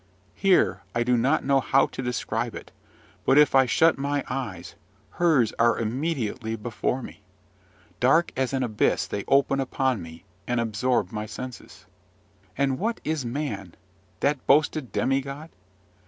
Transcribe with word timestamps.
Here 0.33 0.81
I 0.95 1.03
do 1.03 1.15
not 1.15 1.43
know 1.45 1.59
how 1.59 1.85
to 1.85 2.01
describe 2.01 2.55
it; 2.55 2.71
but, 3.23 3.37
if 3.37 3.53
I 3.53 3.67
shut 3.67 3.99
my 3.99 4.23
eyes, 4.27 4.73
hers 5.11 5.53
are 5.59 5.77
immediately 5.77 6.55
before 6.55 7.03
me: 7.03 7.21
dark 7.99 8.31
as 8.35 8.51
an 8.51 8.63
abyss 8.63 9.05
they 9.05 9.23
open 9.27 9.59
upon 9.59 10.01
me, 10.01 10.23
and 10.47 10.59
absorb 10.59 11.11
my 11.11 11.27
senses. 11.27 11.85
And 12.57 12.79
what 12.79 12.99
is 13.03 13.25
man 13.27 13.75
that 14.21 14.43
boasted 14.47 14.91
demigod? 14.91 15.51